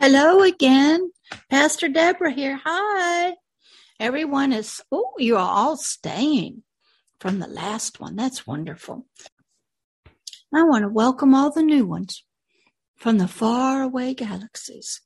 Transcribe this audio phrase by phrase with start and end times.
[0.00, 1.12] Hello again.
[1.48, 2.60] Pastor Deborah here.
[2.64, 3.34] Hi.
[4.00, 6.64] Everyone is, oh, you are all staying
[7.20, 8.16] from the last one.
[8.16, 9.06] That's wonderful.
[10.52, 12.24] I want to welcome all the new ones
[12.96, 15.00] from the faraway galaxies.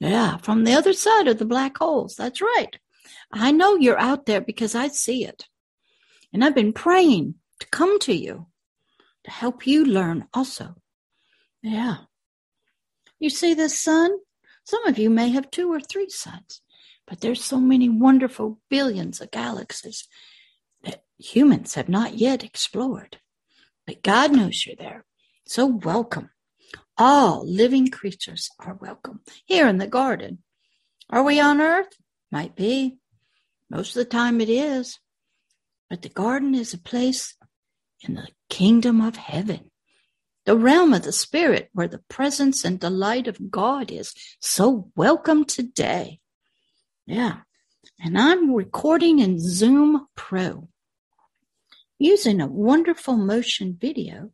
[0.00, 2.14] Yeah, from the other side of the black holes.
[2.16, 2.78] That's right.
[3.30, 5.46] I know you're out there because I see it.
[6.32, 8.46] And I've been praying to come to you
[9.24, 10.76] to help you learn also.
[11.62, 11.96] Yeah.
[13.18, 14.10] You see this sun?
[14.64, 16.60] Some of you may have two or three suns,
[17.06, 20.08] but there's so many wonderful billions of galaxies
[20.82, 23.18] that humans have not yet explored.
[23.86, 25.04] But God knows you're there.
[25.46, 26.30] So welcome.
[26.96, 30.42] All living creatures are welcome here in the garden.
[31.10, 31.92] Are we on earth?
[32.32, 32.98] Might be.
[33.70, 34.98] Most of the time it is.
[35.90, 37.34] But the garden is a place
[38.00, 39.70] in the kingdom of heaven
[40.44, 44.14] the realm of the spirit where the presence and delight of God is.
[44.40, 46.20] So welcome today.
[47.06, 47.38] Yeah.
[48.00, 50.68] And I'm recording in Zoom Pro
[51.98, 54.30] using a wonderful motion video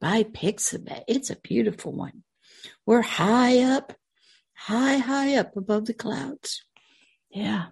[0.00, 1.04] by Pixabay.
[1.06, 2.24] It's a beautiful one.
[2.84, 3.92] We're high up,
[4.54, 6.64] high, high up above the clouds.
[7.30, 7.66] Yeah.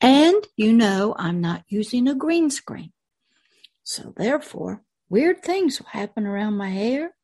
[0.00, 2.92] And you know, I'm not using a green screen.
[3.82, 4.82] So therefore,
[5.12, 7.14] Weird things will happen around my hair.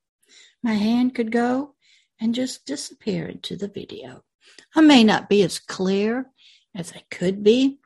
[0.63, 1.75] My hand could go
[2.21, 4.25] and just disappear into the video.
[4.77, 6.27] I may not be as clear
[6.77, 7.79] as I could be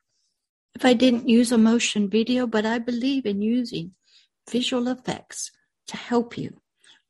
[0.75, 3.93] if I didn't use a motion video, but I believe in using
[4.51, 5.53] visual effects
[5.87, 6.61] to help you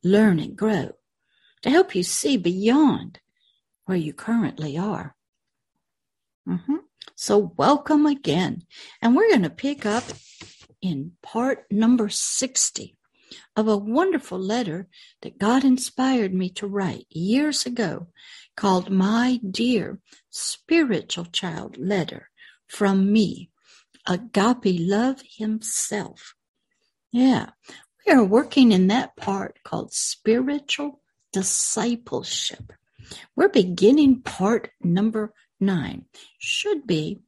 [0.05, 0.91] learn and grow,
[1.63, 3.21] to help you see beyond
[3.87, 5.17] where you currently are.
[6.47, 6.77] Mm-hmm.
[7.15, 8.65] So, welcome again.
[9.01, 10.05] And we're going to pick up
[10.83, 12.97] in part number 60
[13.57, 14.89] of a wonderful letter
[15.23, 18.09] that God inspired me to write years ago
[18.57, 22.29] called My Dear Spiritual Child Letter
[22.67, 23.51] from Me,
[24.07, 26.35] Agape Love Himself.
[27.11, 27.51] Yeah,
[28.07, 31.01] we are working in that part called spiritual
[31.33, 32.73] discipleship.
[33.37, 36.07] We're beginning part number nine.
[36.39, 37.21] Should be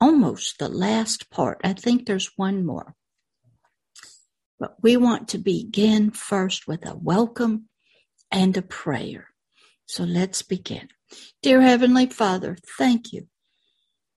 [0.00, 1.60] almost the last part.
[1.64, 2.94] I think there's one more.
[4.58, 7.68] But we want to begin first with a welcome
[8.30, 9.28] and a prayer.
[9.86, 10.88] So let's begin.
[11.42, 13.28] Dear Heavenly Father, thank you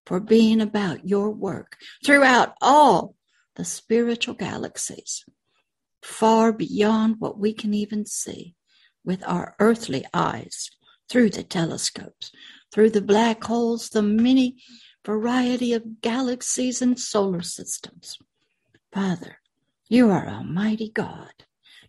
[0.05, 3.15] for being about your work throughout all
[3.55, 5.23] the spiritual galaxies,
[6.01, 8.55] far beyond what we can even see
[9.05, 10.69] with our earthly eyes,
[11.09, 12.31] through the telescopes,
[12.73, 14.57] through the black holes, the many
[15.05, 18.17] variety of galaxies and solar systems.
[18.93, 19.37] Father,
[19.91, 21.33] you are Almighty God.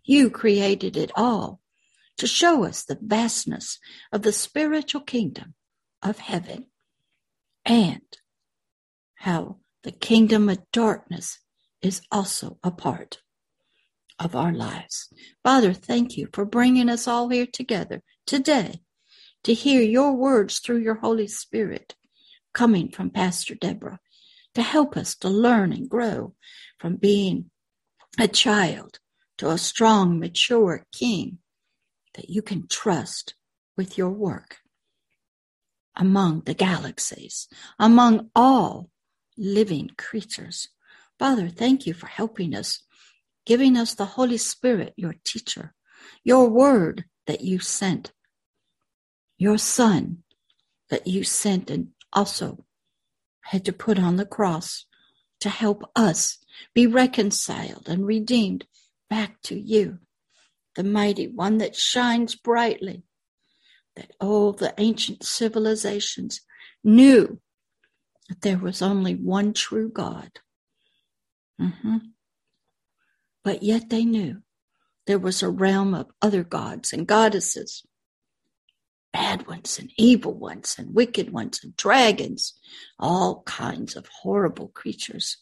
[0.02, 1.60] You created it all
[2.18, 3.78] to show us the vastness
[4.10, 5.54] of the spiritual kingdom
[6.02, 6.66] of heaven
[7.64, 8.02] and
[9.14, 11.38] how the kingdom of darkness
[11.80, 13.20] is also a part
[14.18, 15.08] of our lives.
[15.44, 18.80] Father, thank you for bringing us all here together today
[19.44, 21.94] to hear your words through your Holy Spirit
[22.52, 24.00] coming from Pastor Deborah
[24.56, 26.34] to help us to learn and grow
[26.80, 27.51] from being
[28.18, 28.98] a child
[29.38, 31.38] to a strong, mature king
[32.14, 33.34] that you can trust
[33.76, 34.58] with your work
[35.96, 38.90] among the galaxies, among all
[39.36, 40.68] living creatures.
[41.18, 42.82] Father, thank you for helping us,
[43.46, 45.74] giving us the Holy Spirit, your teacher,
[46.24, 48.12] your word that you sent,
[49.38, 50.22] your son
[50.90, 52.64] that you sent and also
[53.42, 54.84] had to put on the cross
[55.40, 56.38] to help us
[56.74, 58.66] be reconciled and redeemed
[59.08, 59.98] back to you,
[60.74, 63.02] the mighty one that shines brightly,
[63.96, 66.40] that all the ancient civilizations
[66.82, 67.40] knew
[68.28, 70.30] that there was only one true God.
[71.60, 71.98] Mm-hmm.
[73.44, 74.42] But yet they knew
[75.06, 77.82] there was a realm of other gods and goddesses,
[79.12, 82.54] bad ones and evil ones and wicked ones and dragons,
[82.98, 85.41] all kinds of horrible creatures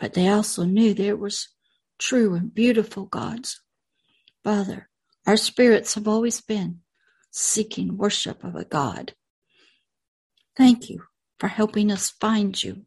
[0.00, 1.48] but they also knew there was
[1.98, 3.60] true and beautiful gods.
[4.44, 4.88] Father,
[5.26, 6.80] our spirits have always been
[7.30, 9.14] seeking worship of a God.
[10.56, 11.04] Thank you
[11.38, 12.86] for helping us find you,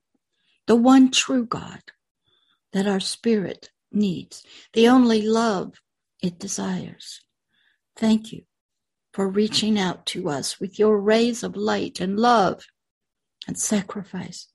[0.67, 1.81] the one true God
[2.73, 4.43] that our spirit needs,
[4.73, 5.81] the only love
[6.21, 7.21] it desires.
[7.95, 8.43] Thank you
[9.13, 12.65] for reaching out to us with your rays of light and love
[13.47, 14.47] and sacrifice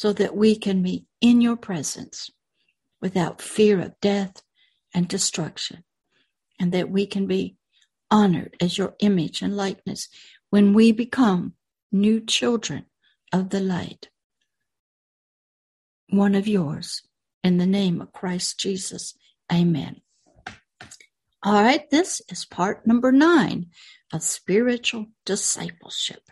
[0.00, 2.30] so that we can be in your presence
[3.02, 4.40] without fear of death
[4.94, 5.84] and destruction,
[6.58, 7.54] and that we can be
[8.10, 10.08] honored as your image and likeness
[10.48, 11.52] when we become
[11.92, 12.86] new children
[13.30, 14.08] of the light.
[16.08, 17.02] One of yours,
[17.44, 19.12] in the name of Christ Jesus.
[19.52, 20.00] Amen.
[21.42, 23.66] All right, this is part number nine
[24.14, 26.22] of spiritual discipleship.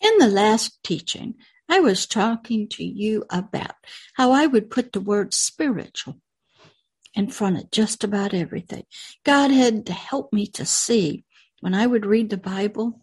[0.00, 1.34] In the last teaching,
[1.68, 3.74] I was talking to you about
[4.14, 6.20] how I would put the word spiritual
[7.14, 8.84] in front of just about everything.
[9.24, 11.24] God had to help me to see
[11.60, 13.00] when I would read the Bible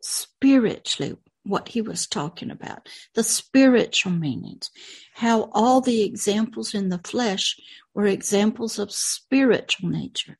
[0.00, 4.70] spiritually what he was talking about, the spiritual meanings,
[5.14, 7.56] how all the examples in the flesh
[7.94, 10.38] were examples of spiritual nature.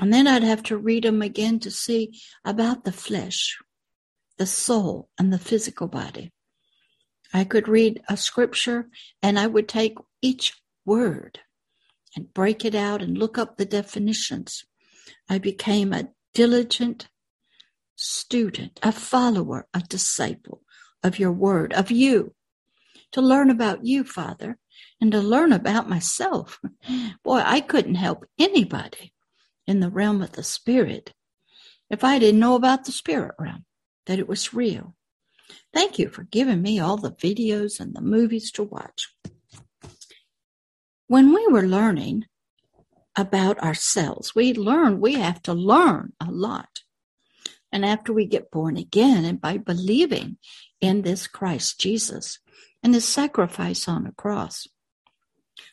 [0.00, 3.58] And then I'd have to read them again to see about the flesh,
[4.38, 6.32] the soul, and the physical body.
[7.32, 8.88] I could read a scripture
[9.22, 10.54] and I would take each
[10.84, 11.40] word
[12.16, 14.64] and break it out and look up the definitions.
[15.28, 17.08] I became a diligent
[17.96, 20.62] student, a follower, a disciple
[21.02, 22.34] of your word, of you,
[23.12, 24.58] to learn about you, Father,
[25.00, 26.60] and to learn about myself.
[27.24, 29.12] Boy, I couldn't help anybody
[29.66, 31.12] in the realm of the spirit
[31.90, 33.64] if I didn't know about the spirit realm,
[34.06, 34.94] that it was real.
[35.72, 39.14] Thank you for giving me all the videos and the movies to watch.
[41.06, 42.24] When we were learning
[43.16, 46.80] about ourselves, we learn we have to learn a lot.
[47.70, 50.38] And after we get born again and by believing
[50.80, 52.38] in this Christ Jesus
[52.82, 54.68] and his sacrifice on the cross,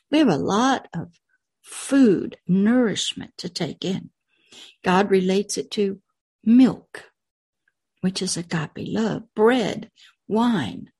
[0.09, 1.19] we have a lot of
[1.61, 4.09] food, nourishment to take in.
[4.83, 6.01] God relates it to
[6.43, 7.10] milk,
[8.01, 9.89] which is agape love, bread,
[10.27, 10.91] wine,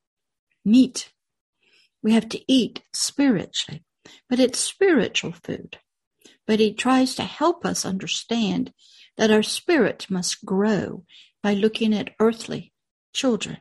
[0.63, 1.12] meat.
[2.01, 3.83] We have to eat spiritually,
[4.30, 5.77] but it's spiritual food.
[6.48, 8.74] But he tries to help us understand
[9.18, 11.03] that our spirit must grow
[11.44, 12.74] by looking at earthly
[13.13, 13.57] children,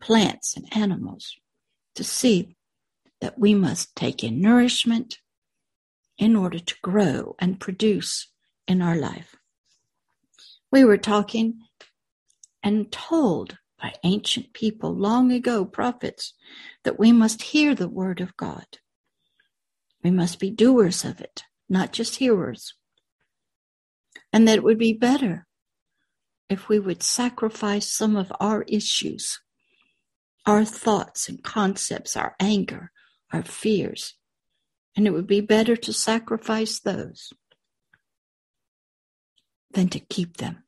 [0.00, 1.36] plants, and animals
[1.94, 2.56] to see
[3.20, 5.18] that we must take in nourishment
[6.18, 8.28] in order to grow and produce
[8.66, 9.36] in our life.
[10.70, 11.60] We were talking
[12.66, 16.34] and told by ancient people long ago, prophets,
[16.82, 18.66] that we must hear the word of God.
[20.02, 22.74] We must be doers of it, not just hearers
[24.36, 25.46] and that it would be better
[26.50, 29.40] if we would sacrifice some of our issues,
[30.44, 32.92] our thoughts and concepts, our anger,
[33.32, 34.12] our fears,
[34.94, 37.32] and it would be better to sacrifice those
[39.70, 40.65] than to keep them.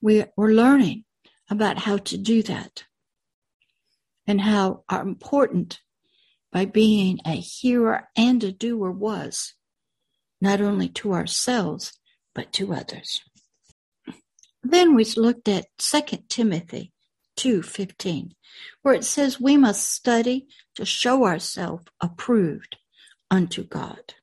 [0.00, 1.04] We, we're learning
[1.50, 2.84] about how to do that
[4.26, 5.80] and how important
[6.52, 9.54] by being a hearer and a doer was
[10.40, 11.98] not only to ourselves,
[12.34, 13.20] but to others.
[14.62, 16.92] Then we looked at 2 Timothy
[17.36, 18.34] 2:15,
[18.82, 22.76] where it says we must study to show ourselves approved
[23.30, 24.14] unto God.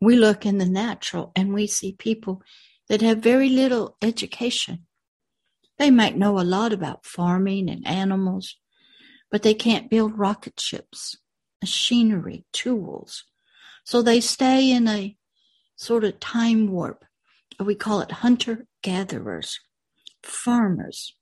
[0.00, 2.42] We look in the natural and we see people
[2.88, 4.86] that have very little education.
[5.78, 8.56] They might know a lot about farming and animals,
[9.30, 11.16] but they can't build rocket ships,
[11.60, 13.24] machinery, tools,
[13.84, 15.16] so they stay in a
[15.76, 17.04] sort of time warp.
[17.60, 19.58] We call it hunter gatherers,
[20.22, 21.14] farmers.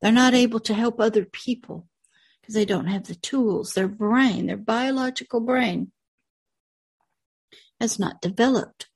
[0.00, 1.88] They're not able to help other people
[2.40, 3.74] because they don't have the tools.
[3.74, 5.92] Their brain, their biological brain,
[7.80, 8.87] has not developed,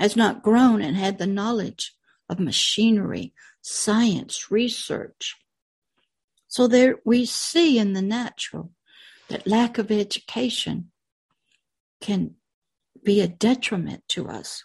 [0.00, 1.94] has not grown and had the knowledge
[2.28, 5.36] of machinery, science, research.
[6.48, 8.72] So there we see in the natural
[9.28, 10.90] that lack of education
[12.00, 12.36] can
[13.04, 14.64] be a detriment to us.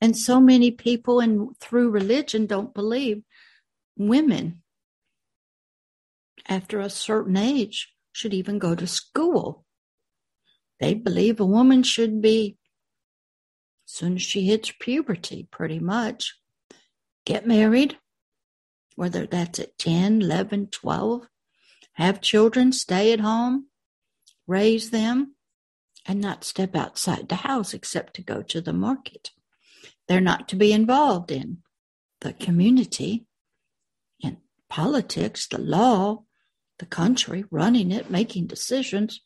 [0.00, 3.22] And so many people and through religion don't believe
[3.96, 4.62] women
[6.48, 9.64] after a certain age should even go to school.
[10.78, 12.57] They believe a woman should be,
[13.90, 16.34] soon as she hits puberty, pretty much,
[17.24, 17.96] get married,
[18.96, 21.26] whether that's at 10, 11, 12,
[21.94, 23.66] have children, stay at home,
[24.46, 25.34] raise them,
[26.04, 29.30] and not step outside the house except to go to the market.
[30.06, 31.62] They're not to be involved in
[32.20, 33.26] the community,
[34.20, 34.36] in
[34.68, 36.24] politics, the law,
[36.78, 39.22] the country, running it, making decisions.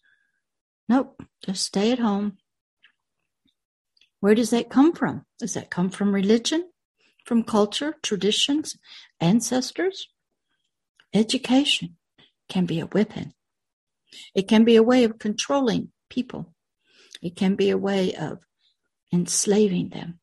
[0.88, 2.38] Nope, just stay at home.
[4.22, 5.26] Where does that come from?
[5.40, 6.70] Does that come from religion,
[7.26, 8.78] from culture, traditions,
[9.18, 10.06] ancestors?
[11.12, 11.96] Education
[12.48, 13.34] can be a weapon.
[14.32, 16.54] It can be a way of controlling people.
[17.20, 18.38] It can be a way of
[19.12, 20.20] enslaving them,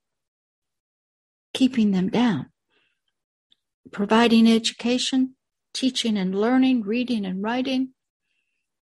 [1.54, 2.52] keeping them down,
[3.92, 5.36] providing education,
[5.74, 7.90] teaching and learning, reading and writing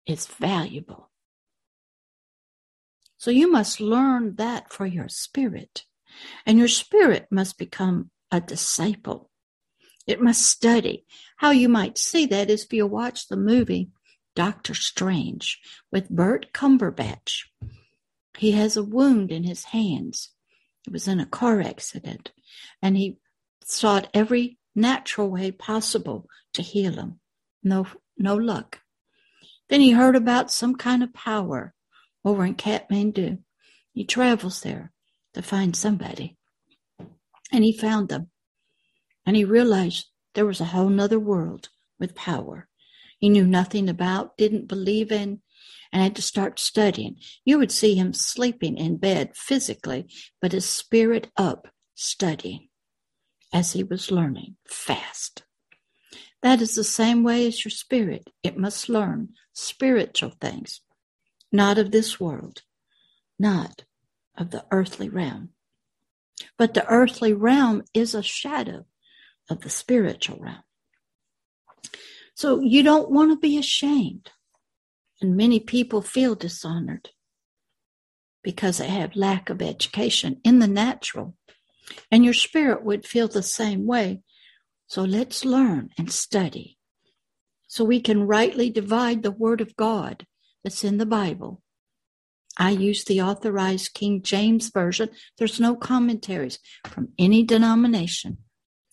[0.04, 1.05] is valuable.
[3.26, 5.82] So you must learn that for your spirit,
[6.46, 9.32] and your spirit must become a disciple.
[10.06, 11.06] It must study.
[11.38, 13.90] How you might see that is if you watch the movie
[14.36, 15.58] Doctor Strange
[15.90, 17.46] with Bert Cumberbatch.
[18.38, 20.30] He has a wound in his hands.
[20.86, 22.30] It was in a car accident,
[22.80, 23.18] and he
[23.64, 27.18] sought every natural way possible to heal him.
[27.64, 28.82] No, no luck.
[29.68, 31.74] Then he heard about some kind of power
[32.26, 33.38] over in Kathmandu.
[33.92, 34.92] He travels there
[35.32, 36.36] to find somebody.
[37.52, 38.30] And he found them.
[39.24, 41.68] And he realized there was a whole nother world
[41.98, 42.68] with power.
[43.18, 45.40] He knew nothing about, didn't believe in,
[45.92, 47.16] and had to start studying.
[47.44, 50.08] You would see him sleeping in bed physically,
[50.42, 52.68] but his spirit up studying
[53.52, 55.44] as he was learning fast.
[56.42, 58.28] That is the same way as your spirit.
[58.42, 60.80] It must learn spiritual things,
[61.56, 62.62] not of this world,
[63.38, 63.84] not
[64.36, 65.50] of the earthly realm.
[66.58, 68.84] But the earthly realm is a shadow
[69.48, 70.62] of the spiritual realm.
[72.34, 74.30] So you don't want to be ashamed.
[75.20, 77.08] And many people feel dishonored
[78.42, 81.34] because they have lack of education in the natural.
[82.10, 84.20] And your spirit would feel the same way.
[84.88, 86.76] So let's learn and study
[87.66, 90.26] so we can rightly divide the word of God
[90.66, 91.62] that's in the Bible.
[92.58, 95.10] I use the authorized King James Version.
[95.38, 98.38] There's no commentaries from any denomination.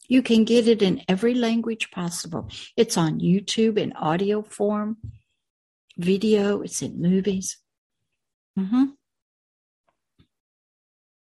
[0.07, 2.47] You can get it in every language possible.
[2.77, 4.97] It's on YouTube in audio form,
[5.97, 7.57] video, it's in movies.
[8.59, 8.83] Mm-hmm.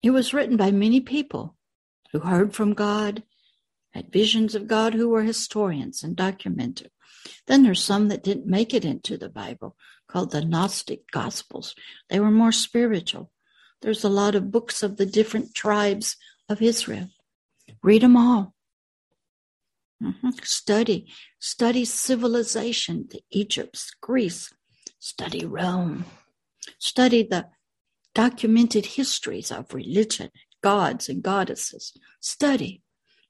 [0.03, 1.57] It was written by many people
[2.13, 3.23] who heard from God,
[3.91, 6.91] had visions of God, who were historians and documented.
[7.47, 9.77] Then there's some that didn't make it into the Bible,
[10.09, 11.75] called the Gnostic Gospels.
[12.09, 13.31] They were more spiritual.
[13.83, 16.17] There's a lot of books of the different tribes
[16.49, 17.09] of Israel.
[17.83, 18.55] Read them all.
[20.03, 20.31] Mm-hmm.
[20.43, 21.07] Study,
[21.39, 24.53] study civilization, the Egypt, Greece,
[24.99, 26.05] study Rome,
[26.79, 27.49] study the
[28.15, 30.31] documented histories of religion,
[30.63, 31.93] gods and goddesses.
[32.21, 32.83] Study,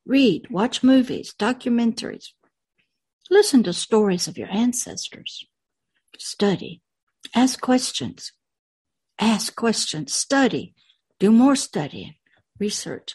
[0.04, 2.28] read, watch movies, documentaries,
[3.30, 5.47] listen to stories of your ancestors.
[6.18, 6.82] Study,
[7.34, 8.32] ask questions,
[9.18, 10.75] ask questions, study,
[11.18, 12.14] do more studying,
[12.58, 13.14] research.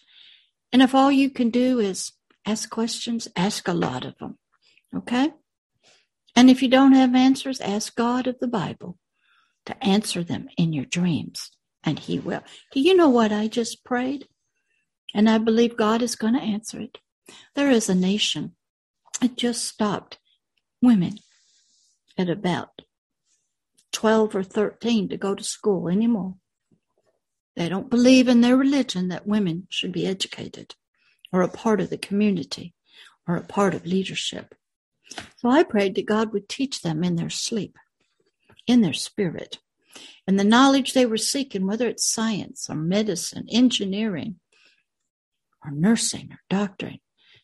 [0.72, 2.13] And if all you can do is
[2.45, 4.38] ask questions, ask a lot of them.
[4.95, 5.31] Okay?
[6.36, 8.98] And if you don't have answers, ask God of the Bible
[9.65, 11.51] to answer them in your dreams,
[11.83, 12.43] and He will.
[12.72, 14.27] Do you know what I just prayed?
[15.13, 16.98] And I believe God is going to answer it.
[17.55, 18.55] There is a nation
[19.22, 20.19] that just stopped
[20.81, 21.17] women
[22.17, 22.83] at about
[23.93, 26.35] 12 or 13 to go to school anymore.
[27.55, 30.75] They don't believe in their religion that women should be educated
[31.31, 32.73] or a part of the community
[33.27, 34.55] or a part of leadership.
[35.38, 37.77] So I prayed that God would teach them in their sleep,
[38.67, 39.59] in their spirit,
[40.25, 44.39] and the knowledge they were seeking, whether it's science or medicine, engineering,
[45.63, 47.00] or nursing or doctoring,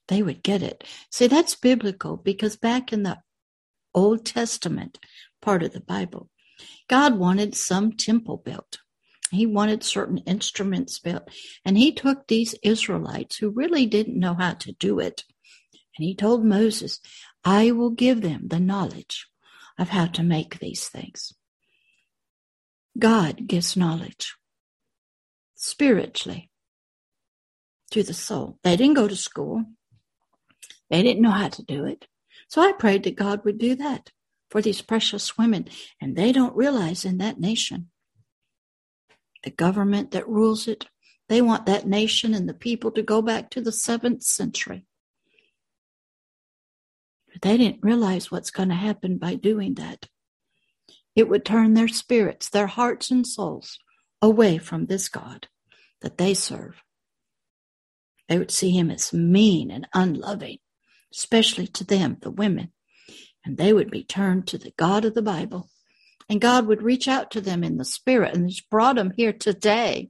[0.08, 0.84] they would get it.
[1.12, 3.20] See, that's biblical because back in the
[3.94, 5.00] Old Testament
[5.42, 6.30] part of the Bible,
[6.88, 8.80] God wanted some temple built.
[9.32, 11.30] He wanted certain instruments built.
[11.64, 15.24] And he took these Israelites who really didn't know how to do it.
[15.98, 17.00] And he told Moses,
[17.44, 19.28] I will give them the knowledge
[19.78, 21.34] of how to make these things.
[22.98, 24.36] God gives knowledge
[25.56, 26.50] spiritually
[27.92, 28.60] to the soul.
[28.64, 29.64] They didn't go to school.
[30.90, 32.08] They didn't know how to do it.
[32.48, 34.12] So I prayed that God would do that
[34.50, 35.68] for these precious women.
[36.02, 37.90] And they don't realize in that nation
[39.44, 40.86] the government that rules it.
[41.28, 44.86] They want that nation and the people to go back to the seventh century.
[47.32, 50.08] But they didn't realize what's going to happen by doing that.
[51.16, 53.78] It would turn their spirits, their hearts and souls
[54.22, 55.48] away from this God
[56.02, 56.82] that they serve.
[58.28, 60.58] They would see him as mean and unloving,
[61.14, 62.72] especially to them, the women,
[63.46, 65.70] and they would be turned to the God of the Bible
[66.30, 69.34] and God would reach out to them in the spirit and He's brought them here
[69.34, 70.10] today.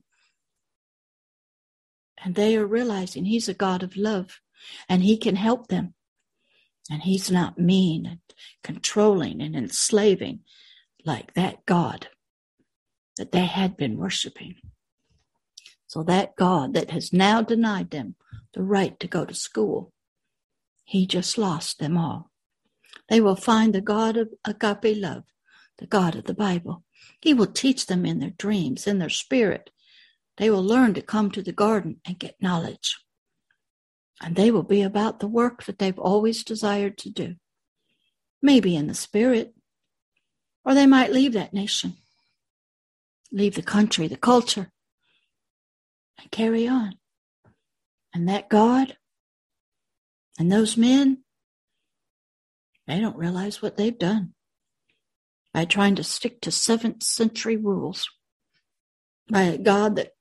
[2.22, 4.40] And they are realizing He's a God of love
[4.90, 5.94] and He can help them.
[6.92, 8.20] And He's not mean and
[8.64, 10.42] controlling and enslaving
[11.06, 12.10] like that God
[13.18, 14.56] that they had been worshiping.
[15.88, 18.16] So that God that has now denied them
[18.54, 19.92] the right to go to school,
[20.84, 22.29] he just lost them all.
[23.10, 25.24] They will find the God of agape love,
[25.80, 26.84] the God of the Bible.
[27.20, 29.72] He will teach them in their dreams, in their spirit.
[30.38, 32.98] They will learn to come to the garden and get knowledge.
[34.22, 37.36] And they will be about the work that they've always desired to do.
[38.42, 39.54] Maybe in the spirit,
[40.64, 41.96] or they might leave that nation,
[43.32, 44.72] leave the country, the culture,
[46.20, 46.94] and carry on.
[48.14, 48.98] And that God
[50.38, 51.24] and those men,
[52.90, 54.34] they don't realize what they've done
[55.54, 58.10] by trying to stick to seventh century rules,
[59.30, 60.14] by a God that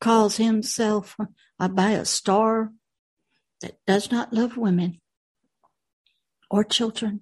[0.00, 1.16] calls himself
[1.58, 2.72] by a star
[3.60, 5.00] that does not love women
[6.50, 7.20] or children,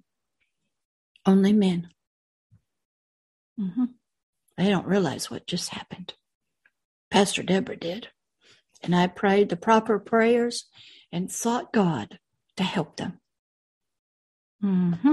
[1.24, 1.88] only men.
[3.58, 3.84] Mm-hmm.
[4.56, 6.14] They don't realize what just happened.
[7.10, 8.08] Pastor Deborah did.
[8.82, 10.66] And I prayed the proper prayers
[11.12, 12.18] and sought God
[12.56, 13.19] to help them.
[14.62, 15.12] Mm-hmm.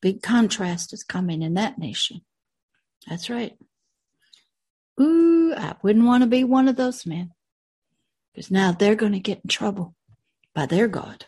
[0.00, 2.22] Big contrast is coming in that nation.
[3.08, 3.56] That's right.
[5.00, 7.32] Ooh, I wouldn't want to be one of those men.
[8.32, 9.94] Because now they're going to get in trouble
[10.54, 11.26] by their God.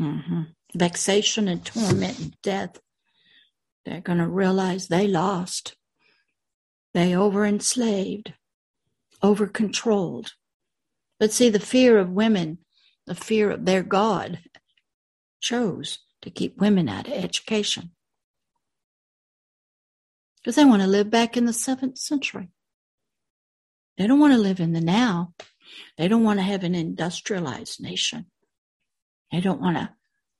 [0.00, 0.42] Mm-hmm.
[0.74, 2.80] Vexation and torment and death.
[3.84, 5.76] They're going to realize they lost.
[6.94, 8.34] They over enslaved,
[9.22, 10.32] over controlled.
[11.18, 12.58] But see, the fear of women,
[13.06, 14.38] the fear of their God,
[15.44, 17.90] chose to keep women out of education.
[20.38, 22.48] Because they want to live back in the seventh century.
[23.96, 25.34] They don't want to live in the now.
[25.96, 28.26] They don't want to have an industrialized nation.
[29.30, 29.90] They don't want to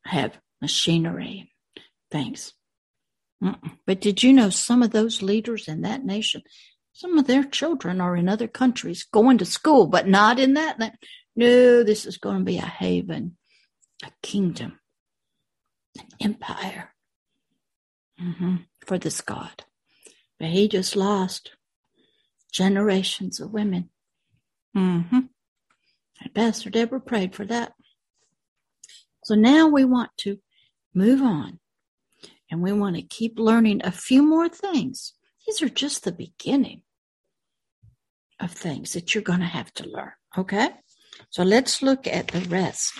[0.05, 2.55] have machinery and things.
[3.43, 3.79] Mm-mm.
[3.87, 6.43] But did you know some of those leaders in that nation,
[6.93, 10.79] some of their children are in other countries going to school, but not in that.
[11.37, 13.37] No, this is going to be a haven,
[14.05, 14.79] a kingdom,
[15.99, 16.95] an empire
[18.21, 19.65] mm-hmm, for this God.
[20.39, 21.53] But he just lost
[22.53, 23.91] generations of women.
[24.77, 25.21] Mm-hmm.
[26.21, 27.73] And Pastor Deborah prayed for that.
[29.25, 30.39] So now we want to
[30.95, 31.59] move on
[32.51, 35.15] and we want to keep learning a few more things.
[35.47, 36.83] These are just the beginning
[38.41, 40.13] of things that you're going to have to learn.
[40.37, 40.71] Okay?
[41.31, 42.93] So let's look at the rest.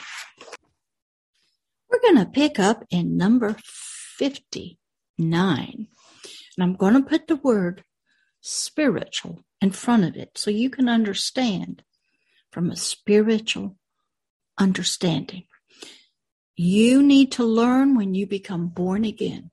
[1.95, 4.67] We're going to pick up in number 59.
[5.17, 5.89] And
[6.59, 7.85] I'm going to put the word
[8.41, 11.85] spiritual in front of it so you can understand
[12.51, 13.77] from a spiritual
[14.59, 15.45] understanding.
[16.57, 19.53] You need to learn when you become born again.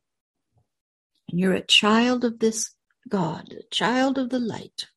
[1.29, 2.71] And you're a child of this
[3.07, 4.87] God, a child of the light.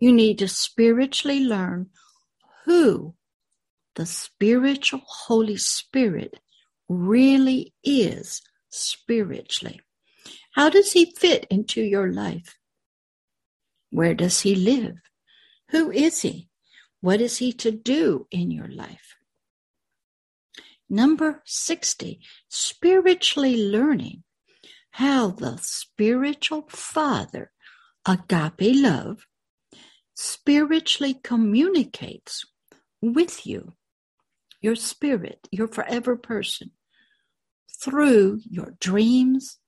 [0.00, 1.90] You need to spiritually learn
[2.64, 3.14] who
[3.94, 6.40] the spiritual Holy Spirit
[6.88, 9.80] really is spiritually.
[10.52, 12.58] How does he fit into your life?
[13.90, 14.96] Where does he live?
[15.70, 16.48] Who is he?
[17.00, 19.16] What is he to do in your life?
[20.88, 24.24] Number 60, spiritually learning
[24.90, 27.50] how the spiritual father,
[28.06, 29.26] agape love,
[30.14, 32.44] spiritually communicates
[33.00, 33.72] with you,
[34.62, 36.70] your spirit, your forever person,
[37.82, 39.58] through your dreams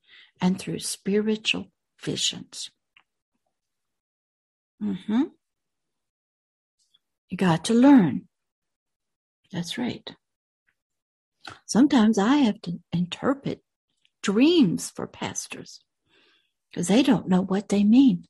[0.41, 1.67] and through spiritual
[2.01, 2.71] visions.
[4.83, 5.25] Mm-hmm.
[7.29, 8.29] You got to learn.
[9.53, 10.15] That's right.
[11.67, 13.61] Sometimes I have to interpret
[14.23, 15.81] dreams for pastors
[16.71, 18.25] because they don't know what they mean.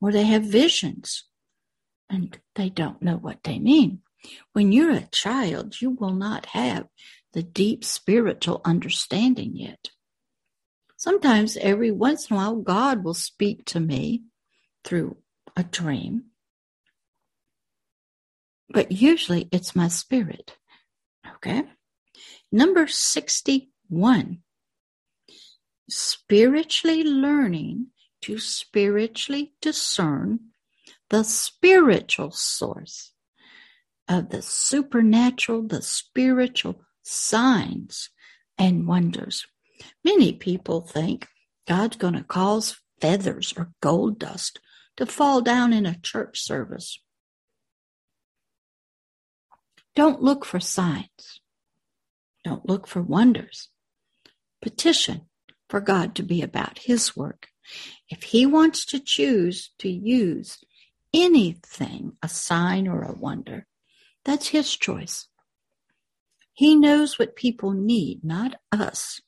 [0.00, 1.24] Or they have visions
[2.10, 4.00] and they don't know what they mean.
[4.52, 6.86] When you're a child, you will not have
[7.32, 9.90] the deep spiritual understanding yet.
[10.96, 14.22] Sometimes, every once in a while, God will speak to me
[14.84, 15.16] through
[15.56, 16.26] a dream,
[18.70, 20.56] but usually it's my spirit.
[21.36, 21.64] Okay?
[22.50, 24.38] Number 61
[25.90, 27.88] spiritually learning
[28.22, 30.40] to spiritually discern
[31.10, 33.13] the spiritual source
[34.08, 38.10] of the supernatural, the spiritual signs
[38.58, 39.46] and wonders.
[40.04, 41.28] Many people think
[41.66, 44.60] God's going to cause feathers or gold dust
[44.96, 47.00] to fall down in a church service.
[49.96, 51.40] Don't look for signs.
[52.44, 53.70] Don't look for wonders.
[54.60, 55.22] Petition
[55.68, 57.48] for God to be about His work
[58.08, 60.58] If he wants to choose to use
[61.12, 63.66] anything, a sign or a wonder,
[64.24, 65.28] that's his choice.
[66.52, 69.20] He knows what people need, not us.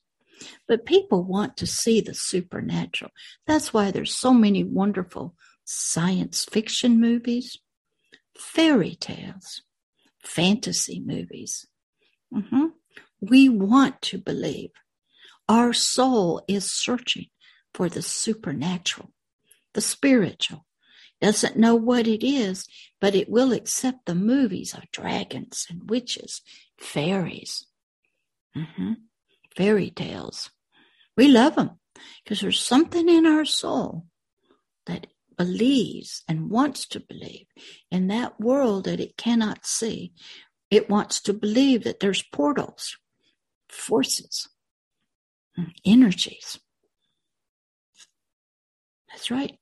[0.67, 3.11] But people want to see the supernatural.
[3.45, 7.57] That's why there's so many wonderful science fiction movies,
[8.37, 9.63] fairy tales,
[10.23, 11.67] fantasy movies.
[12.33, 12.67] Mm-hmm.
[13.19, 14.69] We want to believe.
[15.49, 17.27] Our soul is searching
[17.73, 19.11] for the supernatural,
[19.73, 20.66] the spiritual.
[21.19, 22.67] Doesn't know what it is,
[23.01, 26.41] but it will accept the movies of dragons and witches,
[26.79, 27.65] fairies,
[28.55, 28.93] mm-hmm.
[29.55, 30.51] fairy tales.
[31.15, 31.79] We love them
[32.23, 34.05] because there's something in our soul
[34.85, 37.47] that believes and wants to believe
[37.91, 40.13] in that world that it cannot see.
[40.69, 42.97] It wants to believe that there's portals,
[43.69, 44.47] forces,
[45.85, 46.59] energies.
[49.09, 49.57] That's right.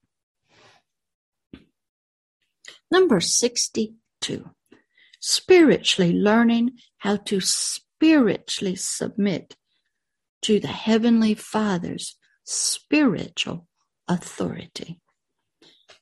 [2.92, 4.50] Number 62.
[5.20, 9.56] Spiritually learning how to spiritually submit
[10.44, 13.68] to the Heavenly Father's spiritual
[14.08, 15.02] authority.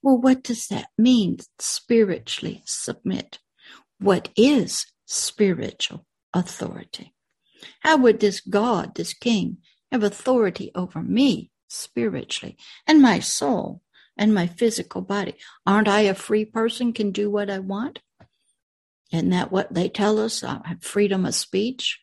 [0.01, 3.39] Well, what does that mean, spiritually submit?
[3.99, 7.13] What is spiritual authority?
[7.79, 9.59] How would this God, this King,
[9.91, 13.81] have authority over me spiritually and my soul
[14.17, 15.35] and my physical body.
[15.65, 17.99] Aren't I a free person, can do what I want?
[19.11, 20.43] Isn't that what they tell us?
[20.43, 21.99] I have freedom of speech.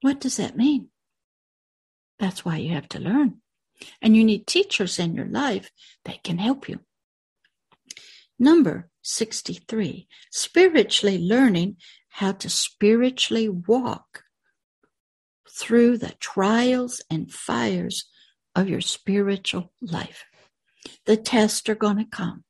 [0.00, 0.88] What does that mean?
[2.18, 3.40] That's why you have to learn.
[4.00, 5.70] And you need teachers in your life
[6.04, 6.80] that can help you.
[8.38, 11.76] Number 63, spiritually learning
[12.08, 14.24] how to spiritually walk
[15.48, 18.06] through the trials and fires
[18.54, 20.24] of your spiritual life.
[21.06, 22.44] The tests are going to come,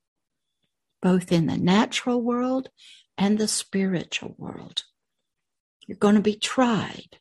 [1.00, 2.68] both in the natural world
[3.18, 4.84] and the spiritual world.
[5.86, 7.18] You're going to be tried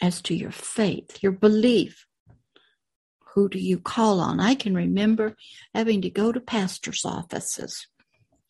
[0.00, 2.06] as to your faith, your belief.
[3.34, 4.40] Who do you call on?
[4.40, 5.36] I can remember
[5.74, 7.86] having to go to pastors' offices.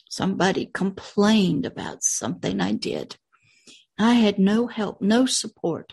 [0.09, 3.16] Somebody complained about something I did.
[3.99, 5.92] I had no help, no support.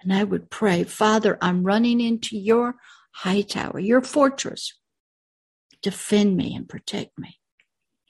[0.00, 2.76] And I would pray, Father, I'm running into your
[3.12, 4.79] high tower, your fortress.
[5.82, 7.38] Defend me and protect me.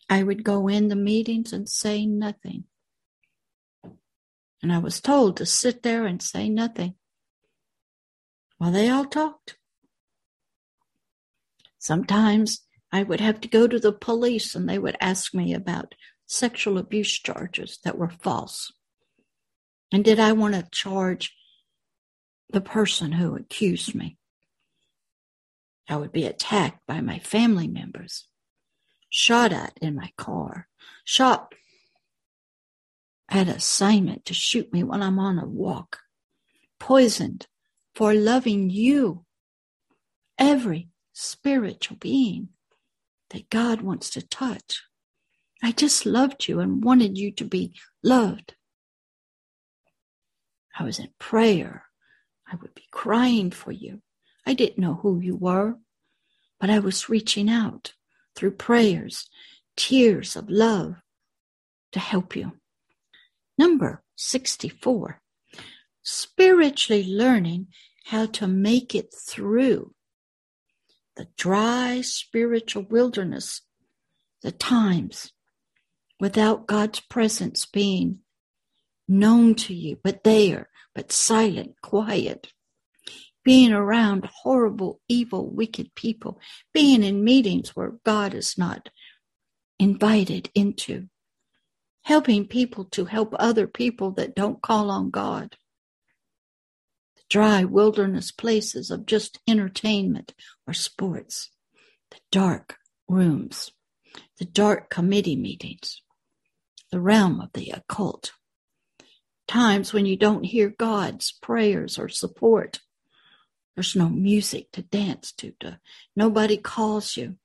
[0.08, 2.64] I would go in the meetings and say nothing.
[4.62, 6.94] And I was told to sit there and say nothing
[8.58, 9.56] while they all talked.
[11.78, 12.60] Sometimes
[12.92, 15.94] I would have to go to the police and they would ask me about
[16.26, 18.72] sexual abuse charges that were false.
[19.92, 21.34] And did I want to charge
[22.50, 24.18] the person who accused me?
[25.90, 28.28] I would be attacked by my family members,
[29.08, 30.68] shot at in my car,
[31.04, 31.52] shot
[33.28, 35.98] at assignment to shoot me when I'm on a walk,
[36.78, 37.48] poisoned
[37.94, 39.24] for loving you,
[40.38, 42.50] every spiritual being
[43.30, 44.84] that God wants to touch.
[45.60, 48.54] I just loved you and wanted you to be loved.
[50.78, 51.86] I was in prayer.
[52.50, 54.02] I would be crying for you.
[54.46, 55.76] I didn't know who you were,
[56.58, 57.94] but I was reaching out
[58.34, 59.28] through prayers,
[59.76, 60.96] tears of love
[61.92, 62.52] to help you.
[63.58, 65.20] Number 64,
[66.02, 67.68] spiritually learning
[68.06, 69.94] how to make it through
[71.16, 73.62] the dry spiritual wilderness,
[74.42, 75.32] the times
[76.18, 78.20] without God's presence being
[79.06, 82.52] known to you, but there, but silent, quiet
[83.44, 86.40] being around horrible, evil, wicked people,
[86.72, 88.90] being in meetings where God is not
[89.78, 91.08] invited into,
[92.02, 95.56] helping people to help other people that don't call on God.
[97.16, 100.34] The dry wilderness places of just entertainment
[100.66, 101.50] or sports,
[102.10, 102.76] the dark
[103.08, 103.72] rooms,
[104.38, 106.02] the dark committee meetings,
[106.92, 108.32] the realm of the occult.
[109.48, 112.80] Times when you don't hear God's prayers or support
[113.80, 115.80] there's no music to dance to, to.
[116.14, 117.36] Nobody calls you.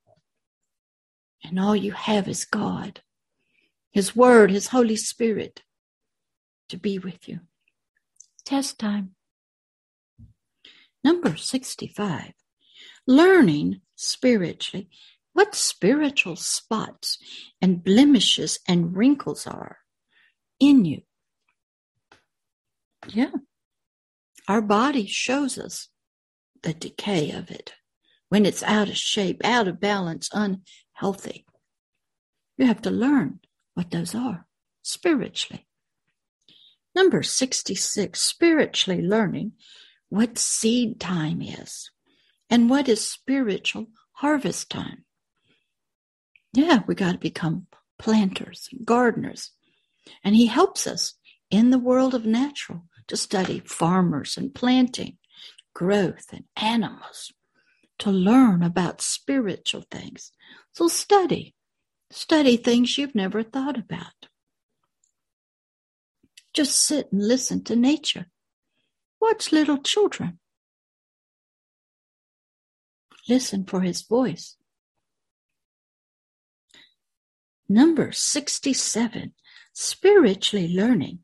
[1.45, 2.99] And all you have is God,
[3.93, 5.63] His Word, His Holy Spirit
[6.67, 7.39] to be with you.
[8.43, 9.11] Test time.
[11.05, 12.33] Number 65.
[13.07, 14.89] Learning spiritually
[15.31, 17.17] what spiritual spots
[17.61, 19.77] and blemishes and wrinkles are
[20.59, 21.03] in you.
[23.07, 23.31] Yeah.
[24.49, 25.87] Our body shows us
[26.65, 27.73] the decay of it
[28.29, 31.45] when it's out of shape, out of balance, unhealthy.
[32.57, 33.39] You have to learn
[33.75, 34.45] what those are
[34.81, 35.67] spiritually.
[36.95, 39.53] Number 66, spiritually learning
[40.09, 41.91] what seed time is
[42.49, 45.05] and what is spiritual harvest time.
[46.53, 47.67] Yeah, we got to become
[47.99, 49.51] planters, and gardeners.
[50.23, 51.13] And he helps us
[51.51, 55.17] in the world of natural to study farmers and planting,
[55.75, 57.31] growth and animals,
[57.99, 60.31] to learn about spiritual things.
[60.71, 61.53] So study,
[62.09, 64.29] study things you've never thought about.
[66.53, 68.27] Just sit and listen to nature.
[69.21, 70.39] Watch little children.
[73.27, 74.55] Listen for his voice.
[77.67, 79.33] Number 67,
[79.73, 81.19] spiritually learning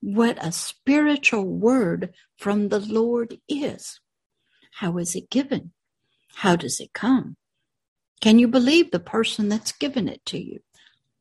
[0.00, 4.00] what a spiritual word from the Lord is.
[4.74, 5.72] How is it given?
[6.36, 7.36] How does it come?
[8.20, 10.60] Can you believe the person that's given it to you?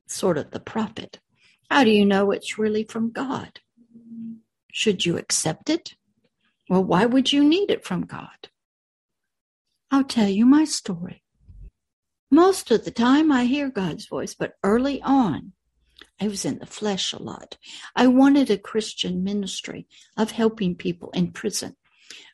[0.07, 1.19] Sort of the prophet.
[1.69, 3.59] How do you know it's really from God?
[4.71, 5.95] Should you accept it?
[6.69, 8.49] Well, why would you need it from God?
[9.89, 11.23] I'll tell you my story.
[12.29, 15.53] Most of the time I hear God's voice, but early on,
[16.19, 17.58] I was in the flesh a lot.
[17.95, 21.75] I wanted a Christian ministry of helping people in prison.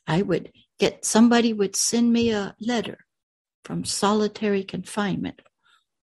[0.07, 2.99] I would get somebody would send me a letter
[3.63, 5.41] from solitary confinement,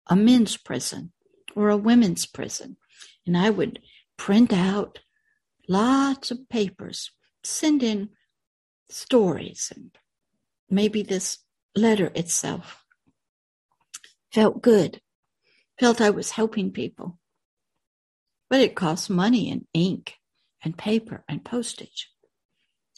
[0.07, 1.12] a men's prison
[1.55, 2.77] or a women's prison,
[3.25, 3.79] and I would
[4.17, 4.99] print out
[5.67, 7.12] lots of papers,
[7.43, 8.09] send in
[8.89, 9.91] stories and
[10.69, 11.39] maybe this
[11.75, 12.83] letter itself
[14.31, 15.01] felt good,
[15.79, 17.19] felt I was helping people.
[18.53, 20.19] But it cost money and ink
[20.63, 22.11] and paper and postage.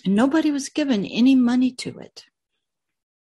[0.03, 2.25] And nobody was given any money to it.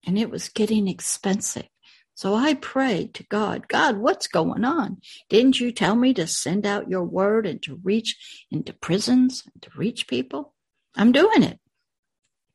[0.03, 1.67] And it was getting expensive.
[2.15, 4.97] So I prayed to God, God, what's going on?
[5.29, 8.17] Didn't you tell me to send out your word and to reach
[8.49, 10.55] into prisons and to reach people?
[10.95, 11.59] I'm doing it.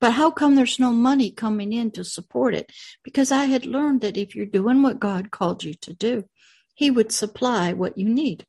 [0.00, 2.72] But how come there's no money coming in to support it?
[3.04, 6.24] Because I had learned that if you're doing what God called you to do,
[6.74, 8.44] He would supply what you need.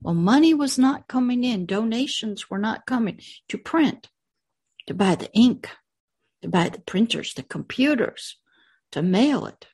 [0.00, 4.08] Well, money was not coming in, donations were not coming to print,
[4.86, 5.68] to buy the ink,
[6.42, 8.36] to buy the printers, the computers,
[8.92, 9.66] to mail it.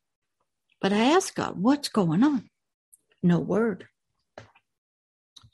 [0.81, 2.51] But I asked God, what's going on?
[3.23, 3.87] No word.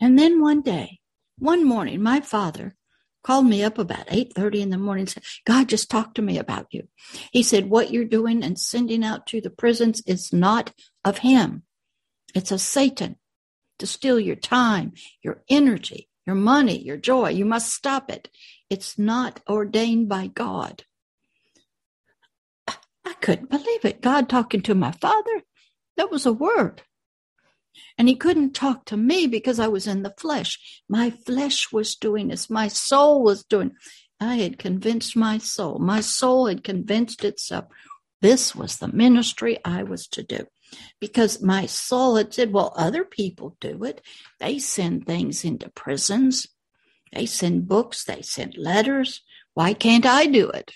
[0.00, 1.00] And then one day,
[1.38, 2.74] one morning, my father
[3.22, 6.66] called me up about 8.30 in the morning said, God just talked to me about
[6.70, 6.88] you.
[7.32, 10.72] He said, what you're doing and sending out to the prisons is not
[11.04, 11.62] of him.
[12.34, 13.16] It's of Satan
[13.78, 17.30] to steal your time, your energy, your money, your joy.
[17.30, 18.28] You must stop it.
[18.70, 20.84] It's not ordained by God.
[23.04, 24.00] I couldn't believe it.
[24.00, 25.42] God talking to my father.
[25.96, 26.82] That was a word.
[27.98, 30.82] And he couldn't talk to me because I was in the flesh.
[30.88, 32.48] My flesh was doing this.
[32.48, 33.72] My soul was doing.
[34.20, 35.78] I had convinced my soul.
[35.78, 37.66] My soul had convinced itself
[38.22, 40.46] this was the ministry I was to do.
[41.00, 44.00] Because my soul had said, well, other people do it.
[44.40, 46.46] They send things into prisons.
[47.12, 48.04] They send books.
[48.04, 49.22] They send letters.
[49.54, 50.72] Why can't I do it?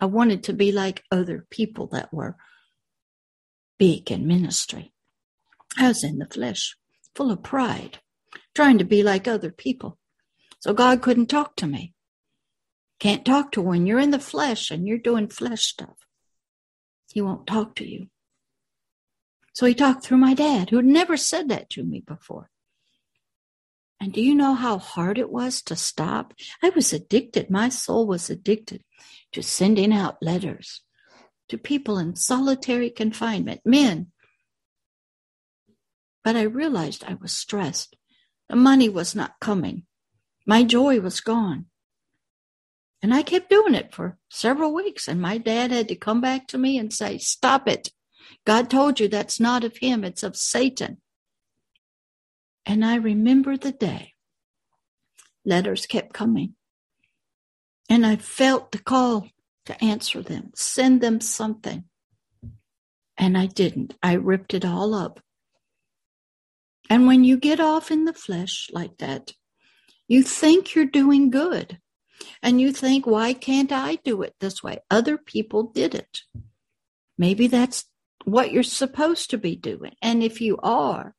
[0.00, 2.36] I wanted to be like other people that were
[3.78, 4.92] big in ministry.
[5.78, 6.76] I was in the flesh,
[7.14, 7.98] full of pride,
[8.54, 9.98] trying to be like other people.
[10.60, 11.94] So God couldn't talk to me.
[12.98, 15.96] Can't talk to when you're in the flesh and you're doing flesh stuff.
[17.12, 18.08] He won't talk to you.
[19.56, 22.50] So he talked through my dad, who had never said that to me before.
[23.98, 26.34] And do you know how hard it was to stop?
[26.62, 27.48] I was addicted.
[27.48, 28.84] My soul was addicted
[29.32, 30.82] to sending out letters
[31.48, 34.12] to people in solitary confinement, men
[36.26, 37.96] but I realized I was stressed.
[38.48, 39.84] The money was not coming.
[40.44, 41.66] My joy was gone.
[43.00, 45.06] And I kept doing it for several weeks.
[45.06, 47.90] And my dad had to come back to me and say, Stop it.
[48.44, 50.98] God told you that's not of him, it's of Satan.
[52.64, 54.12] And I remember the day.
[55.44, 56.54] Letters kept coming.
[57.88, 59.28] And I felt the call
[59.66, 61.84] to answer them, send them something.
[63.16, 63.94] And I didn't.
[64.02, 65.20] I ripped it all up.
[66.90, 69.32] And when you get off in the flesh like that,
[70.08, 71.78] you think you're doing good.
[72.42, 74.78] And you think, why can't I do it this way?
[74.90, 76.20] Other people did it.
[77.18, 77.84] Maybe that's
[78.26, 79.94] what you're supposed to be doing.
[80.02, 81.14] And if you are,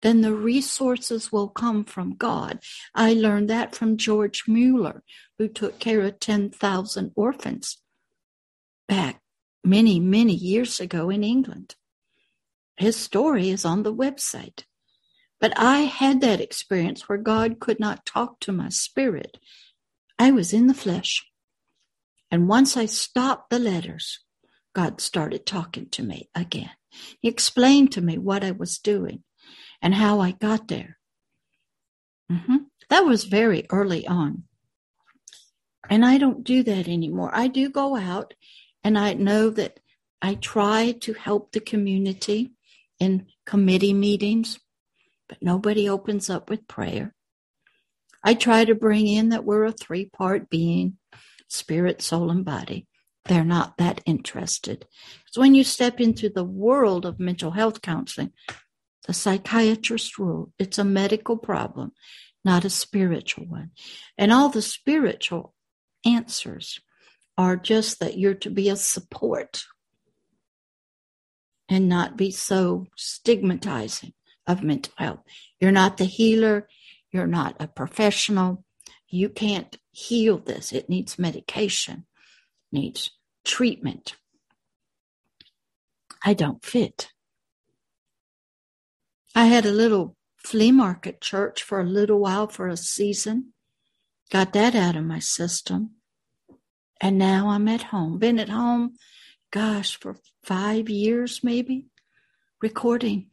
[0.00, 2.60] then the resources will come from God.
[2.94, 5.02] I learned that from George Mueller,
[5.38, 7.82] who took care of 10,000 orphans
[8.88, 9.20] back
[9.62, 11.74] many, many years ago in England.
[12.78, 14.64] His story is on the website.
[15.38, 19.38] But I had that experience where God could not talk to my spirit.
[20.18, 21.26] I was in the flesh.
[22.30, 24.20] And once I stopped the letters,
[24.74, 26.70] God started talking to me again.
[27.20, 29.22] He explained to me what I was doing
[29.82, 30.98] and how I got there.
[32.30, 32.56] Mm-hmm.
[32.88, 34.44] That was very early on.
[35.88, 37.30] And I don't do that anymore.
[37.32, 38.34] I do go out
[38.84, 39.80] and I know that
[40.22, 42.52] I try to help the community
[42.98, 44.60] in committee meetings,
[45.28, 47.14] but nobody opens up with prayer.
[48.22, 50.98] I try to bring in that we're a three part being
[51.48, 52.86] spirit, soul, and body.
[53.26, 54.86] They're not that interested.
[55.30, 58.32] So when you step into the world of mental health counseling,
[59.06, 61.92] the psychiatrist rule it's a medical problem,
[62.44, 63.70] not a spiritual one.
[64.16, 65.54] And all the spiritual
[66.04, 66.80] answers
[67.36, 69.64] are just that you're to be a support
[71.68, 74.12] and not be so stigmatizing
[74.46, 75.20] of mental health.
[75.60, 76.68] You're not the healer,
[77.12, 78.64] you're not a professional.
[79.08, 80.72] You can't heal this.
[80.72, 82.06] It needs medication,
[82.72, 83.10] needs
[83.44, 84.16] treatment.
[86.24, 87.08] I don't fit.
[89.34, 93.52] I had a little flea market church for a little while for a season.
[94.30, 95.92] Got that out of my system.
[97.00, 98.18] And now I'm at home.
[98.18, 98.96] Been at home,
[99.50, 101.86] gosh, for five years maybe,
[102.60, 103.28] recording,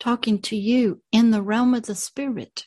[0.00, 2.66] talking to you in the realm of the spirit.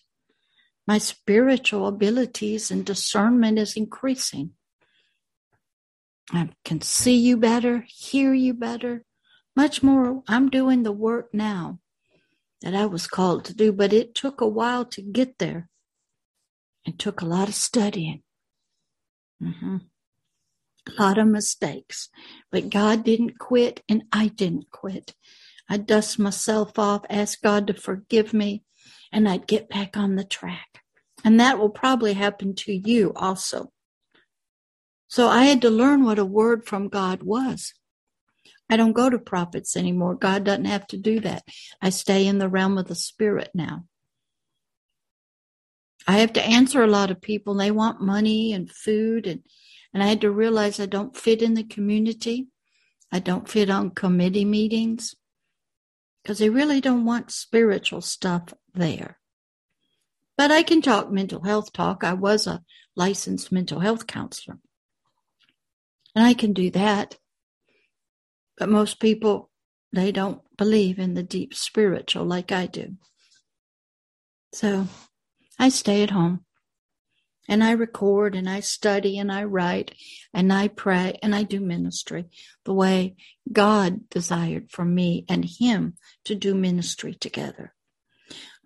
[0.88, 4.52] My spiritual abilities and discernment is increasing.
[6.31, 9.03] I can see you better, hear you better,
[9.55, 10.23] much more.
[10.27, 11.79] I'm doing the work now
[12.61, 15.69] that I was called to do, but it took a while to get there.
[16.85, 18.23] It took a lot of studying,
[19.41, 19.77] mm-hmm.
[20.87, 22.09] a lot of mistakes,
[22.51, 25.13] but God didn't quit and I didn't quit.
[25.69, 28.63] I dust myself off, ask God to forgive me,
[29.11, 30.81] and I'd get back on the track.
[31.23, 33.71] And that will probably happen to you also.
[35.12, 37.74] So I had to learn what a word from God was.
[38.69, 40.15] I don't go to prophets anymore.
[40.15, 41.43] God doesn't have to do that.
[41.82, 43.84] I stay in the realm of the spirit now.
[46.08, 47.56] I have to answer a lot of people.
[47.56, 49.41] They want money and food and
[49.93, 52.47] and I had to realize I don't fit in the community.
[53.12, 55.15] I don't fit on committee meetings
[56.24, 59.19] because they really don't want spiritual stuff there.
[60.38, 62.06] But I can talk mental health talk.
[62.06, 62.63] I was a
[62.95, 64.60] licensed mental health counselor.
[66.15, 67.17] And I can do that.
[68.58, 69.50] But most people,
[69.93, 72.95] they don't believe in the deep spiritual like I do.
[74.54, 74.88] So
[75.58, 76.45] I stay at home
[77.47, 79.93] and I record and I study and I write
[80.34, 82.26] and I pray and I do ministry
[82.65, 83.15] the way
[83.52, 85.95] God desired for me and Him
[86.26, 87.74] to do ministry together.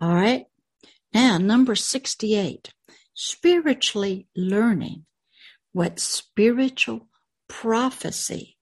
[0.01, 0.45] All right.
[1.13, 2.73] Now, number 68,
[3.13, 5.05] spiritually learning
[5.71, 7.07] what spiritual
[7.47, 8.57] prophecy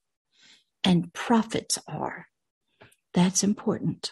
[0.84, 2.28] and prophets are.
[3.14, 4.12] That's important.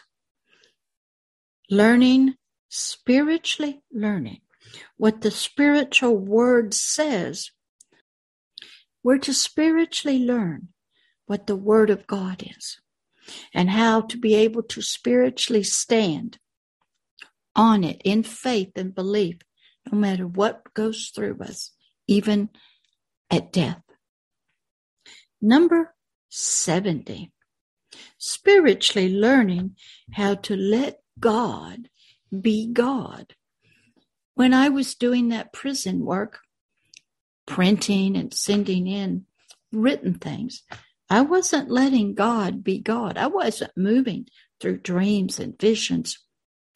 [1.69, 2.35] Learning,
[2.69, 4.41] spiritually learning
[4.97, 7.51] what the spiritual word says.
[9.03, 10.69] We're to spiritually learn
[11.25, 12.79] what the word of God is
[13.53, 16.37] and how to be able to spiritually stand
[17.55, 19.37] on it in faith and belief,
[19.91, 21.71] no matter what goes through us,
[22.07, 22.49] even
[23.29, 23.81] at death.
[25.41, 25.95] Number
[26.29, 27.31] 70.
[28.17, 29.75] Spiritually learning
[30.13, 31.89] how to let God
[32.39, 33.33] be God.
[34.35, 36.39] When I was doing that prison work,
[37.45, 39.25] printing and sending in
[39.71, 40.63] written things,
[41.09, 43.17] I wasn't letting God be God.
[43.17, 44.27] I wasn't moving
[44.59, 46.19] through dreams and visions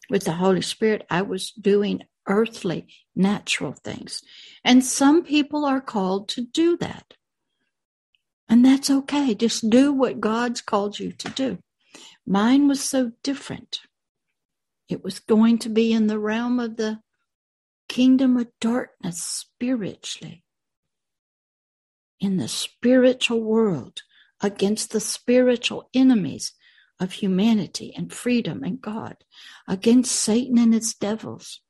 [0.09, 1.05] with the Holy Spirit.
[1.09, 4.21] I was doing earthly, natural things.
[4.63, 7.13] And some people are called to do that.
[8.47, 9.33] And that's okay.
[9.33, 11.57] Just do what God's called you to do.
[12.25, 13.81] Mine was so different.
[14.87, 16.99] It was going to be in the realm of the
[17.87, 20.43] kingdom of darkness spiritually,
[22.19, 24.01] in the spiritual world,
[24.41, 26.53] against the spiritual enemies
[26.99, 29.17] of humanity and freedom and God,
[29.67, 31.61] against Satan and his devils,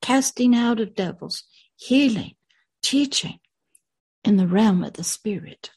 [0.00, 1.44] casting out of devils,
[1.76, 2.34] healing,
[2.82, 3.38] teaching
[4.24, 5.70] in the realm of the spirit.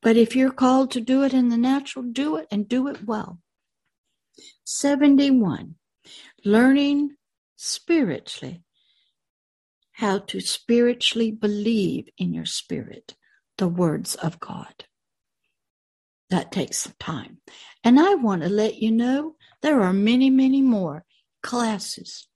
[0.00, 3.04] But if you're called to do it in the natural, do it and do it
[3.04, 3.40] well.
[4.64, 5.74] 71.
[6.44, 7.16] Learning
[7.56, 8.62] spiritually
[9.92, 13.16] how to spiritually believe in your spirit
[13.56, 14.84] the words of God.
[16.30, 17.38] That takes some time.
[17.82, 21.04] And I want to let you know there are many, many more
[21.42, 22.28] classes,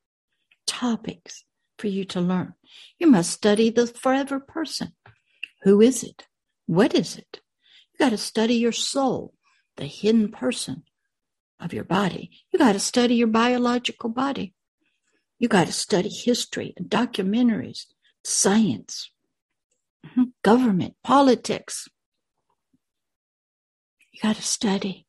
[0.67, 1.45] topics
[1.79, 2.55] for you to learn.
[2.99, 4.95] You must study the forever person.
[5.63, 6.27] Who is it?
[6.67, 7.41] What is it?
[8.03, 9.33] Got to study your soul,
[9.77, 10.83] the hidden person
[11.61, 12.33] of your body.
[12.51, 14.55] You got to study your biological body.
[15.39, 17.85] You got to study history and documentaries,
[18.25, 19.09] science,
[20.05, 21.87] mm-hmm, government, politics.
[24.11, 25.07] You got to study.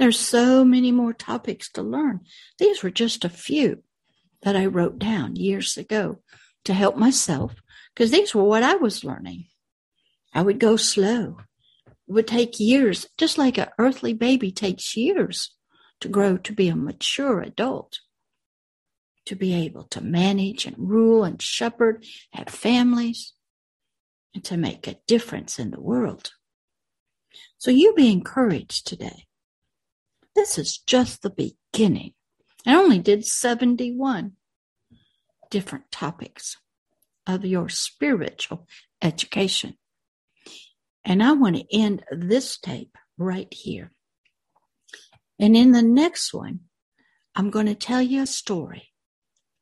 [0.00, 2.22] There's so many more topics to learn.
[2.58, 3.84] These were just a few
[4.42, 6.18] that I wrote down years ago
[6.64, 7.54] to help myself
[7.94, 9.44] because these were what I was learning.
[10.32, 11.36] I would go slow.
[12.06, 15.54] Would take years, just like an earthly baby takes years
[16.00, 18.00] to grow to be a mature adult,
[19.26, 23.32] to be able to manage and rule and shepherd, have families,
[24.34, 26.32] and to make a difference in the world.
[27.56, 29.24] So you be encouraged today.
[30.34, 32.12] This is just the beginning.
[32.66, 34.32] I only did 71
[35.50, 36.56] different topics
[37.26, 38.66] of your spiritual
[39.00, 39.78] education.
[41.04, 43.90] And I want to end this tape right here.
[45.38, 46.60] And in the next one,
[47.34, 48.92] I'm going to tell you a story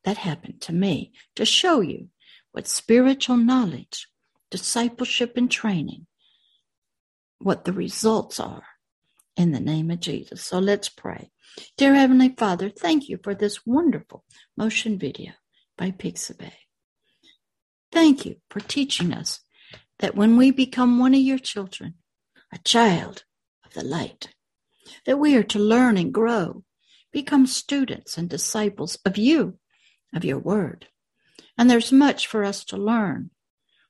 [0.05, 2.09] that happened to me to show you
[2.53, 4.09] what spiritual knowledge,
[4.51, 6.07] discipleship, and training,
[7.39, 8.65] what the results are
[9.37, 10.43] in the name of Jesus.
[10.43, 11.31] So let's pray.
[11.77, 14.25] Dear Heavenly Father, thank you for this wonderful
[14.57, 15.33] motion video
[15.79, 16.53] by Pixabay.
[17.91, 19.41] Thank you for teaching us
[20.03, 21.95] that when we become one of your children,
[22.53, 23.23] a child
[23.65, 24.35] of the light,
[25.07, 26.65] that we are to learn and grow,
[27.13, 29.59] become students and disciples of you,
[30.13, 30.89] of your word.
[31.57, 33.31] And there's much for us to learn.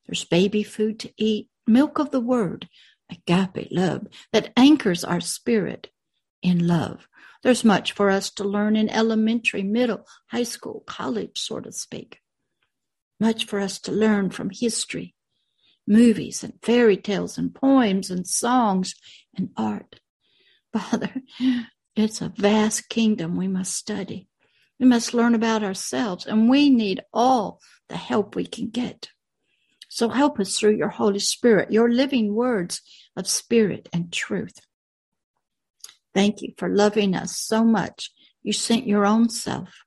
[0.06, 2.68] There's baby food to eat, milk of the word,
[3.10, 5.88] agape love that anchors our spirit
[6.42, 7.08] in love.
[7.42, 12.18] There's much for us to learn in elementary, middle, high school, college, so to speak.
[13.18, 15.14] Much for us to learn from history,
[15.86, 18.94] movies and fairy tales and poems and songs
[19.36, 20.00] and art.
[20.72, 21.10] Father,
[21.96, 24.28] it's a vast kingdom we must study.
[24.80, 29.10] We must learn about ourselves, and we need all the help we can get.
[29.88, 32.80] So help us through your Holy Spirit, your living words
[33.14, 34.58] of spirit and truth.
[36.14, 38.10] Thank you for loving us so much.
[38.42, 39.84] You sent your own self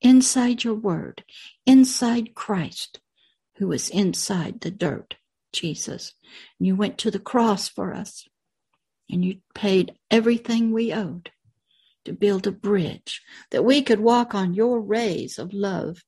[0.00, 1.24] inside your word,
[1.66, 3.00] inside Christ,
[3.56, 5.16] who was inside the dirt,
[5.54, 6.12] Jesus.
[6.58, 8.28] And you went to the cross for us,
[9.08, 11.30] and you paid everything we owed
[12.04, 16.04] to build a bridge that we could walk on your rays of love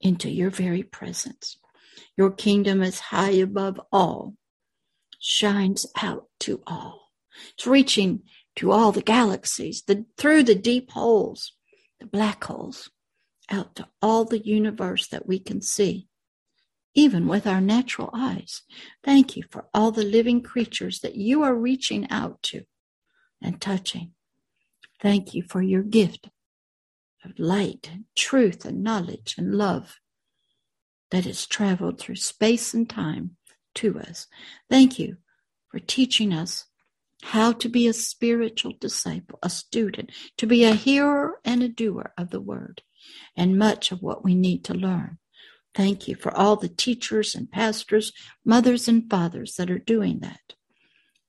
[0.00, 1.58] into your very presence.
[2.16, 4.34] Your kingdom is high above all,
[5.20, 7.12] shines out to all.
[7.54, 8.22] It's reaching
[8.56, 11.52] to all the galaxies, the, through the deep holes,
[12.00, 12.90] the black holes,
[13.50, 16.08] out to all the universe that we can see,
[16.96, 18.62] even with our natural eyes.
[19.04, 22.62] Thank you for all the living creatures that you are reaching out to
[23.40, 24.12] and touching.
[25.00, 26.30] Thank you for your gift
[27.24, 29.96] of light, and truth, and knowledge, and love
[31.10, 33.36] that has traveled through space and time
[33.74, 34.26] to us.
[34.70, 35.18] Thank you
[35.68, 36.66] for teaching us
[37.22, 42.12] how to be a spiritual disciple, a student, to be a hearer and a doer
[42.16, 42.82] of the word,
[43.36, 45.18] and much of what we need to learn.
[45.76, 48.10] Thank you for all the teachers and pastors,
[48.46, 50.54] mothers and fathers that are doing that.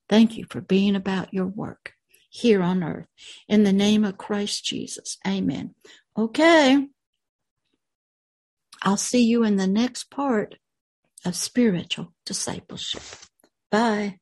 [0.08, 1.92] Thank you for being about your work
[2.30, 3.08] here on earth.
[3.50, 5.18] In the name of Christ Jesus.
[5.28, 5.76] Amen.
[6.18, 6.88] Okay.
[8.84, 10.56] I'll see you in the next part
[11.26, 13.02] of spiritual discipleship.
[13.70, 14.20] Bye.